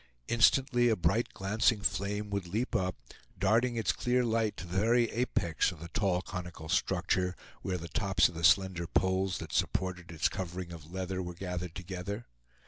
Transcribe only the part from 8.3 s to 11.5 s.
the slender poles that supported its covering of leather were